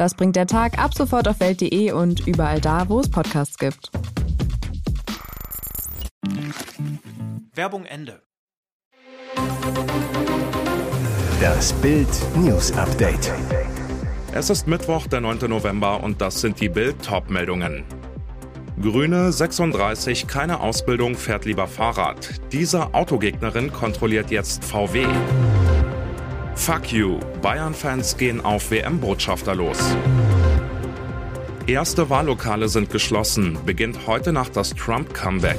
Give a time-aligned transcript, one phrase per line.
[0.00, 3.90] Das bringt der Tag ab sofort auf welt.de und überall da, wo es Podcasts gibt.
[7.54, 8.22] Werbung Ende.
[11.38, 13.30] Das Bild News Update.
[14.32, 15.50] Es ist Mittwoch, der 9.
[15.50, 17.84] November und das sind die Bild Top-Meldungen.
[18.80, 22.40] Grüne 36, keine Ausbildung, fährt lieber Fahrrad.
[22.52, 25.04] Diese Autogegnerin kontrolliert jetzt VW.
[26.60, 29.78] Fuck you, Bayern-Fans gehen auf WM-Botschafter los.
[31.66, 35.58] Erste Wahllokale sind geschlossen, beginnt heute Nacht das Trump-Comeback.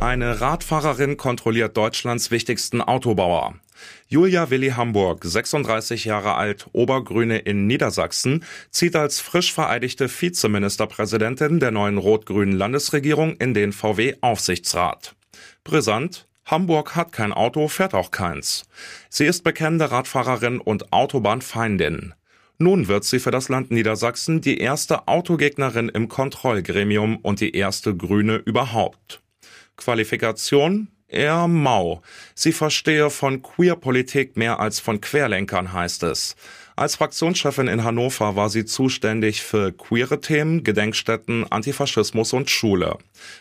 [0.00, 3.54] Eine Radfahrerin kontrolliert Deutschlands wichtigsten Autobauer.
[4.08, 11.70] Julia Willi Hamburg, 36 Jahre alt, Obergrüne in Niedersachsen, zieht als frisch vereidigte Vizeministerpräsidentin der
[11.70, 15.14] neuen rot-grünen Landesregierung in den VW-Aufsichtsrat.
[15.62, 18.66] Brisant, Hamburg hat kein Auto, fährt auch keins.
[19.10, 22.14] Sie ist bekennende Radfahrerin und Autobahnfeindin.
[22.58, 27.94] Nun wird sie für das Land Niedersachsen die erste Autogegnerin im Kontrollgremium und die erste
[27.94, 29.20] Grüne überhaupt.
[29.76, 30.88] Qualifikation?
[31.08, 32.02] Eher mau.
[32.34, 36.34] Sie verstehe von Queerpolitik mehr als von Querlenkern, heißt es.
[36.78, 42.98] Als Fraktionschefin in Hannover war sie zuständig für queere Themen, Gedenkstätten, Antifaschismus und Schule.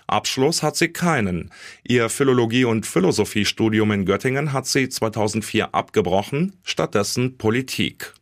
[0.07, 1.51] Abschluss hat sie keinen.
[1.83, 8.13] Ihr Philologie- und Philosophiestudium in Göttingen hat sie 2004 abgebrochen, stattdessen Politik.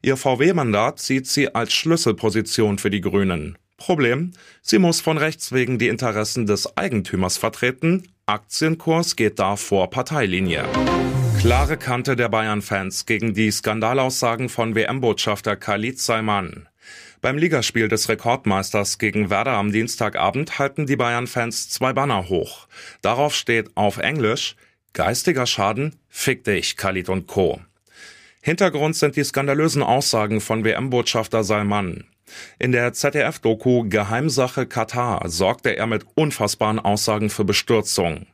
[0.00, 3.58] Ihr VW-Mandat sieht sie als Schlüsselposition für die Grünen.
[3.76, 8.08] Problem, sie muss von Rechts wegen die Interessen des Eigentümers vertreten.
[8.24, 10.64] Aktienkurs geht da vor Parteilinie.
[11.40, 16.68] Klare Kante der Bayern-Fans gegen die Skandalaussagen von WM-Botschafter Khalid Saiman.
[17.22, 22.68] Beim Ligaspiel des Rekordmeisters gegen Werder am Dienstagabend halten die Bayern-Fans zwei Banner hoch.
[23.00, 24.54] Darauf steht auf Englisch
[24.92, 27.58] Geistiger Schaden, fick dich, Khalid und Co.
[28.42, 32.04] Hintergrund sind die skandalösen Aussagen von WM-Botschafter Salman.
[32.58, 38.26] In der ZDF-Doku Geheimsache Katar sorgte er mit unfassbaren Aussagen für Bestürzung.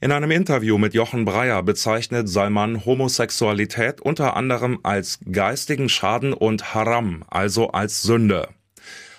[0.00, 6.74] In einem Interview mit Jochen Breyer bezeichnet Salman Homosexualität unter anderem als geistigen Schaden und
[6.74, 8.48] Haram, also als Sünde.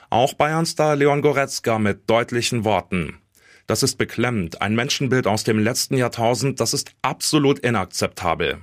[0.10, 3.20] Auch Bayernstar Leon Goretzka mit deutlichen Worten.
[3.68, 8.60] Das ist beklemmend, ein Menschenbild aus dem letzten Jahrtausend, das ist absolut inakzeptabel.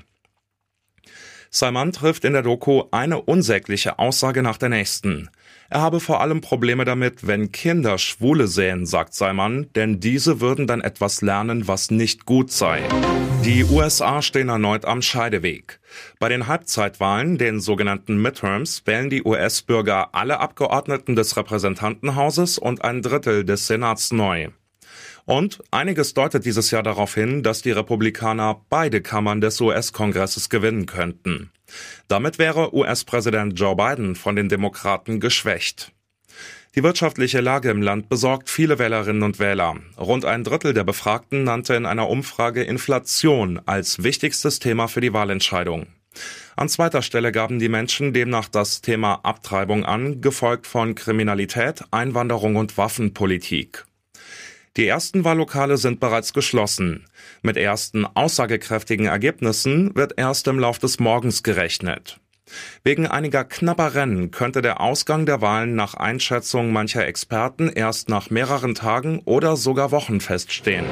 [1.50, 5.30] Salman trifft in der Doku eine unsägliche Aussage nach der nächsten.
[5.70, 10.66] Er habe vor allem Probleme damit, wenn Kinder Schwule sehen, sagt Salman, denn diese würden
[10.66, 12.82] dann etwas lernen, was nicht gut sei.
[13.44, 15.80] Die USA stehen erneut am Scheideweg.
[16.18, 23.02] Bei den Halbzeitwahlen, den sogenannten Midterms, wählen die US-Bürger alle Abgeordneten des Repräsentantenhauses und ein
[23.02, 24.48] Drittel des Senats neu.
[25.26, 30.86] Und einiges deutet dieses Jahr darauf hin, dass die Republikaner beide Kammern des US-Kongresses gewinnen
[30.86, 31.50] könnten.
[32.08, 35.92] Damit wäre US-Präsident Joe Biden von den Demokraten geschwächt.
[36.74, 39.76] Die wirtschaftliche Lage im Land besorgt viele Wählerinnen und Wähler.
[39.96, 45.12] Rund ein Drittel der Befragten nannte in einer Umfrage Inflation als wichtigstes Thema für die
[45.12, 45.86] Wahlentscheidung.
[46.56, 52.56] An zweiter Stelle gaben die Menschen demnach das Thema Abtreibung an, gefolgt von Kriminalität, Einwanderung
[52.56, 53.84] und Waffenpolitik.
[54.76, 57.04] Die ersten Wahllokale sind bereits geschlossen.
[57.42, 62.18] Mit ersten aussagekräftigen Ergebnissen wird erst im Lauf des Morgens gerechnet.
[62.82, 68.30] Wegen einiger knapper Rennen könnte der Ausgang der Wahlen nach Einschätzung mancher Experten erst nach
[68.30, 70.84] mehreren Tagen oder sogar Wochen feststehen.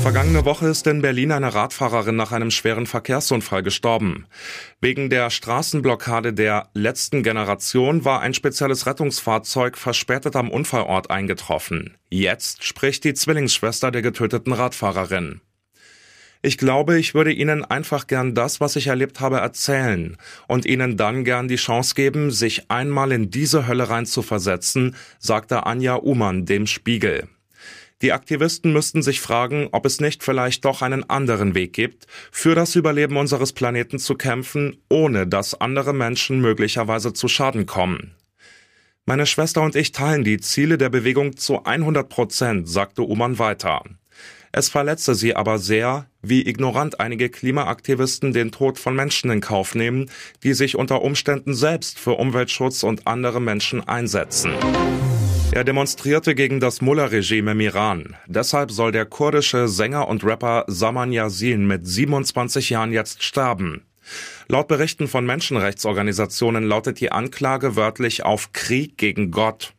[0.00, 4.26] Vergangene Woche ist in Berlin eine Radfahrerin nach einem schweren Verkehrsunfall gestorben.
[4.80, 11.96] Wegen der Straßenblockade der letzten Generation war ein spezielles Rettungsfahrzeug verspätet am Unfallort eingetroffen.
[12.10, 15.40] Jetzt spricht die Zwillingsschwester der getöteten Radfahrerin.
[16.40, 20.96] Ich glaube, ich würde Ihnen einfach gern das, was ich erlebt habe, erzählen und Ihnen
[20.96, 26.68] dann gern die Chance geben, sich einmal in diese Hölle reinzuversetzen, sagte Anja Umann dem
[26.68, 27.28] Spiegel.
[28.00, 32.54] Die Aktivisten müssten sich fragen, ob es nicht vielleicht doch einen anderen Weg gibt, für
[32.54, 38.14] das Überleben unseres Planeten zu kämpfen, ohne dass andere Menschen möglicherweise zu Schaden kommen.
[39.04, 43.82] Meine Schwester und ich teilen die Ziele der Bewegung zu 100 Prozent, sagte Uman weiter.
[44.52, 49.74] Es verletze sie aber sehr, wie ignorant einige Klimaaktivisten den Tod von Menschen in Kauf
[49.74, 50.10] nehmen,
[50.42, 54.52] die sich unter Umständen selbst für Umweltschutz und andere Menschen einsetzen.
[55.50, 58.16] Er demonstrierte gegen das Mullah-Regime im Iran.
[58.26, 63.82] Deshalb soll der kurdische Sänger und Rapper Saman Yasin mit 27 Jahren jetzt sterben.
[64.48, 69.72] Laut Berichten von Menschenrechtsorganisationen lautet die Anklage wörtlich auf Krieg gegen Gott.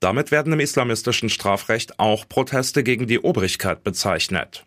[0.00, 4.64] Damit werden im islamistischen Strafrecht auch Proteste gegen die Obrigkeit bezeichnet.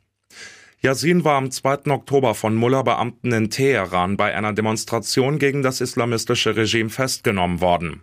[0.82, 1.92] Yasin war am 2.
[1.92, 8.02] Oktober von Mullah-Beamten in Teheran bei einer Demonstration gegen das islamistische Regime festgenommen worden.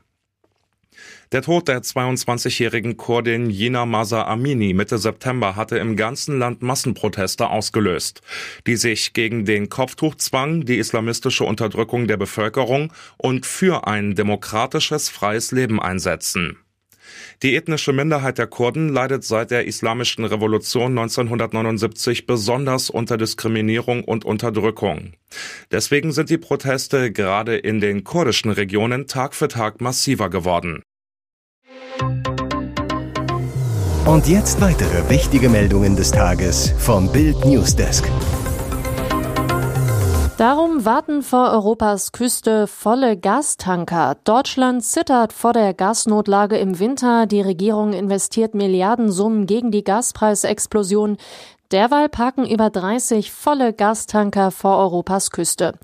[1.32, 7.50] Der Tod der 22-jährigen Kurdin Jina Masa Amini Mitte September hatte im ganzen Land Massenproteste
[7.50, 8.22] ausgelöst,
[8.66, 15.52] die sich gegen den Kopftuchzwang, die islamistische Unterdrückung der Bevölkerung und für ein demokratisches, freies
[15.52, 16.56] Leben einsetzen.
[17.42, 24.24] Die ethnische Minderheit der Kurden leidet seit der Islamischen Revolution 1979 besonders unter Diskriminierung und
[24.24, 25.12] Unterdrückung.
[25.70, 30.82] Deswegen sind die Proteste gerade in den kurdischen Regionen Tag für Tag massiver geworden.
[34.04, 38.04] Und jetzt weitere wichtige Meldungen des Tages vom Bild Newsdesk.
[40.38, 44.16] Darum warten vor Europas Küste volle Gastanker.
[44.22, 47.26] Deutschland zittert vor der Gasnotlage im Winter.
[47.26, 51.16] Die Regierung investiert Milliardensummen gegen die Gaspreisexplosion.
[51.70, 55.74] Derweil parken über 30 volle Gastanker vor Europas Küste.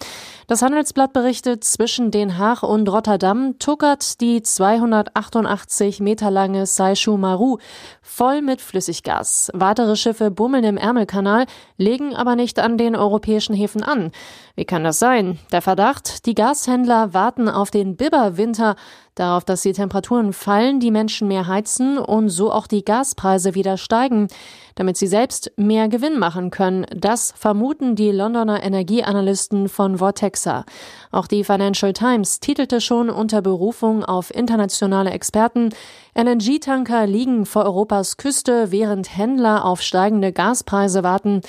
[0.46, 7.58] Das Handelsblatt berichtet, zwischen Den Haag und Rotterdam tuckert die 288 Meter lange Saishu Maru
[8.00, 9.50] voll mit Flüssiggas.
[9.54, 11.44] Weitere Schiffe bummeln im Ärmelkanal,
[11.76, 14.10] legen aber nicht an den europäischen Häfen an.
[14.54, 15.38] Wie kann das sein?
[15.52, 18.76] Der Verdacht, die Gashändler warten auf den Biberwinter,
[19.14, 23.76] darauf, dass die Temperaturen fallen, die Menschen mehr heizen und so auch die Gaspreise wieder
[23.76, 24.28] steigen,
[24.75, 26.87] damit sie selbst mehr Gewinn machen können.
[26.94, 30.64] Das vermuten die Londoner Energieanalysten von Vortexa.
[31.12, 35.70] Auch die Financial Times titelte schon unter Berufung auf internationale Experten,
[36.17, 41.40] LNG-Tanker liegen vor Europas Küste, während Händler auf steigende Gaspreise warten.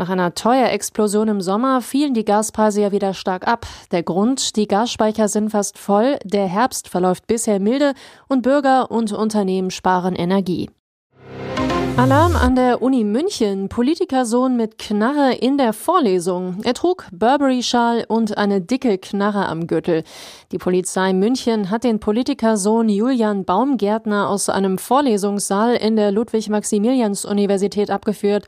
[0.00, 3.66] Nach einer Teuerexplosion im Sommer fielen die Gaspreise ja wieder stark ab.
[3.90, 7.94] Der Grund, die Gasspeicher sind fast voll, der Herbst verläuft bisher milde
[8.28, 10.70] und Bürger und Unternehmen sparen Energie.
[11.96, 13.68] Alarm an der Uni München.
[13.68, 16.60] Politikersohn mit Knarre in der Vorlesung.
[16.62, 20.04] Er trug Burberry-Schal und eine dicke Knarre am Gürtel.
[20.52, 28.46] Die Polizei München hat den Politikersohn Julian Baumgärtner aus einem Vorlesungssaal in der Ludwig-Maximilians-Universität abgeführt.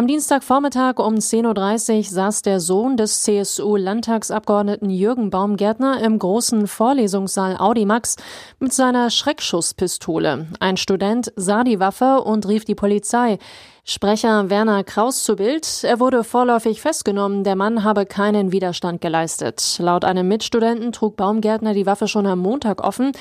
[0.00, 7.58] Am Dienstagvormittag um 10.30 Uhr saß der Sohn des CSU-Landtagsabgeordneten Jürgen Baumgärtner im großen Vorlesungssaal
[7.58, 8.16] Audimax
[8.58, 10.46] mit seiner Schreckschusspistole.
[10.58, 13.36] Ein Student sah die Waffe und rief die Polizei.
[13.84, 15.84] Sprecher Werner Kraus zu Bild.
[15.84, 17.44] Er wurde vorläufig festgenommen.
[17.44, 19.76] Der Mann habe keinen Widerstand geleistet.
[19.80, 23.12] Laut einem Mitstudenten trug Baumgärtner die Waffe schon am Montag offen.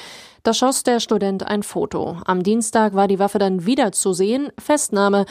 [0.43, 2.17] Da schoss der Student ein Foto.
[2.25, 4.49] Am Dienstag war die Waffe dann wieder zu sehen.
[4.57, 5.25] Festnahme.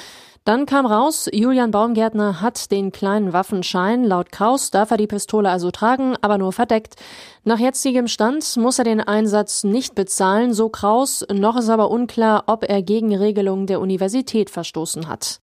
[0.45, 4.05] Dann kam raus, Julian Baumgärtner hat den kleinen Waffenschein.
[4.05, 6.97] Laut Kraus darf er die Pistole also tragen, aber nur verdeckt.
[7.45, 11.25] Nach jetzigem Stand muss er den Einsatz nicht bezahlen, so Kraus.
[11.33, 15.41] Noch ist aber unklar, ob er gegen Regelungen der Universität verstoßen hat.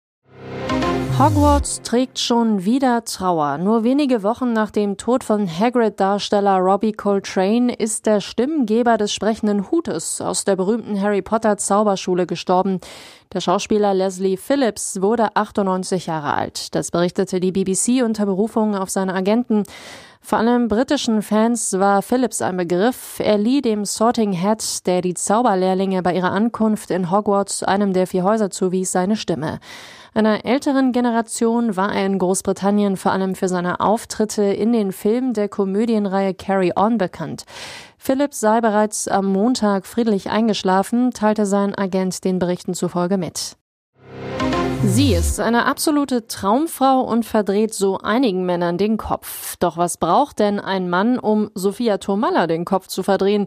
[1.18, 3.58] Hogwarts trägt schon wieder Trauer.
[3.58, 9.70] Nur wenige Wochen nach dem Tod von Hagrid-Darsteller Robbie Coltrane ist der Stimmengeber des sprechenden
[9.70, 12.80] Hutes aus der berühmten Harry Potter Zauberschule gestorben.
[13.32, 16.74] Der Schauspieler Leslie Phillips wurde 98 Jahre alt.
[16.74, 19.64] Das berichtete die BBC unter Berufung auf seine Agenten.
[20.22, 23.20] Vor allem britischen Fans war Phillips ein Begriff.
[23.22, 28.06] Er lieh dem Sorting Hat, der die Zauberlehrlinge bei ihrer Ankunft in Hogwarts einem der
[28.06, 29.60] vier Häuser zuwies, seine Stimme.
[30.14, 35.32] Einer älteren Generation war er in Großbritannien vor allem für seine Auftritte in den Filmen
[35.32, 37.44] der Komödienreihe Carry On bekannt.
[37.96, 43.56] Philipp sei bereits am Montag friedlich eingeschlafen, teilte sein Agent den Berichten zufolge mit.
[44.84, 49.56] Sie ist eine absolute Traumfrau und verdreht so einigen Männern den Kopf.
[49.60, 53.46] Doch was braucht denn ein Mann, um Sophia Tomalla den Kopf zu verdrehen?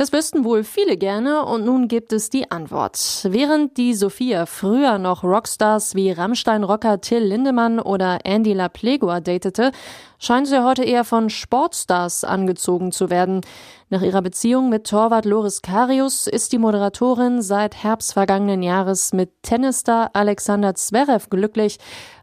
[0.00, 2.96] Das wüssten wohl viele gerne und nun gibt es die Antwort.
[3.28, 9.72] Während die Sophia früher noch Rockstars wie Rammstein-Rocker Till Lindemann oder Andy LaPlegua datete,
[10.18, 13.42] scheint sie heute eher von Sportstars angezogen zu werden.
[13.90, 19.30] Nach ihrer Beziehung mit Torwart Loris Karius ist die Moderatorin seit Herbst vergangenen Jahres mit
[19.42, 21.76] Tennisstar Alexander Zverev glücklich.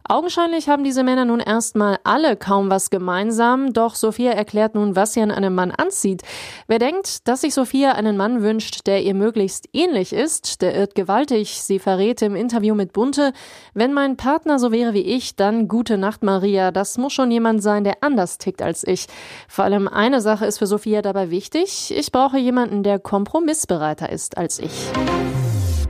[0.10, 5.14] Augenscheinlich haben diese Männer nun erstmal alle kaum was gemeinsam, doch Sophia erklärt nun, was
[5.14, 6.22] sie an einem Mann anzieht.
[6.68, 10.96] Wer denkt, dass sich Sophia einen Mann wünscht, der ihr möglichst ähnlich ist, der irrt
[10.96, 11.62] gewaltig.
[11.62, 13.34] Sie verrät im Interview mit Bunte,
[13.74, 17.62] wenn mein Partner so wäre wie ich, dann gute Nacht Maria, das muss schon jemand
[17.62, 19.08] sein, der anders tickt als ich.
[19.50, 24.38] Vor allem eine Sache ist für Sophia dabei wichtig, ich brauche jemanden, der kompromissbereiter ist
[24.38, 24.72] als ich.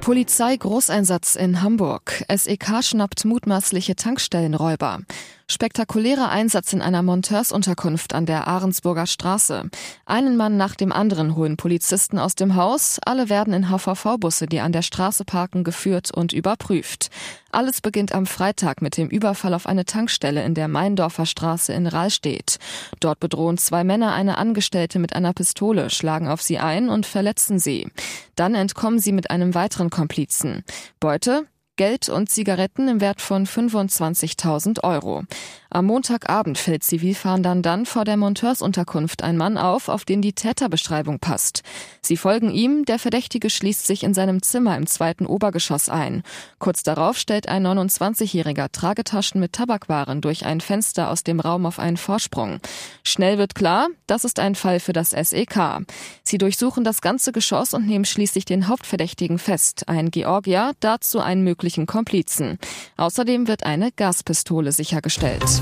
[0.08, 2.24] Polizei-Großeinsatz in Hamburg.
[2.34, 5.02] SEK schnappt mutmaßliche Tankstellenräuber.
[5.50, 9.70] Spektakulärer Einsatz in einer Monteursunterkunft an der Ahrensburger Straße.
[10.06, 13.00] Einen Mann nach dem anderen holen Polizisten aus dem Haus.
[13.06, 17.10] Alle werden in HVV-Busse, die an der Straße parken, geführt und überprüft.
[17.50, 21.88] Alles beginnt am Freitag mit dem Überfall auf eine Tankstelle in der Meindorfer Straße in
[21.88, 22.58] Rahlstedt.
[23.00, 27.58] Dort bedrohen zwei Männer eine Angestellte mit einer Pistole, schlagen auf sie ein und verletzen
[27.58, 27.88] sie.
[28.36, 30.66] Dann entkommen sie mit einem weiteren Komplizen.
[31.00, 31.48] Beute
[31.78, 35.24] Geld und Zigaretten im Wert von 25.000 Euro.
[35.70, 41.20] Am Montagabend fällt Zivilfahndern dann vor der Monteursunterkunft ein Mann auf, auf den die Täterbeschreibung
[41.20, 41.62] passt.
[42.02, 46.24] Sie folgen ihm, der Verdächtige schließt sich in seinem Zimmer im zweiten Obergeschoss ein.
[46.58, 51.80] Kurz darauf stellt ein 29-Jähriger Tragetaschen mit Tabakwaren durch ein Fenster aus dem Raum auf
[51.80, 52.60] einen Vorsprung.
[53.04, 55.86] Schnell wird klar, das ist ein Fall für das SEK.
[56.24, 61.44] Sie durchsuchen das ganze Geschoss und nehmen schließlich den Hauptverdächtigen fest, ein Georgier, dazu einen
[61.44, 62.58] möglichen Komplizen.
[62.96, 65.62] Außerdem wird eine Gaspistole sichergestellt.